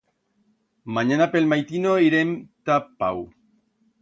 Manyana 0.95 1.27
pe'l 1.33 1.45
maitino 1.51 1.93
irem 2.07 2.31
ta 2.65 2.75
Pau. 2.99 3.19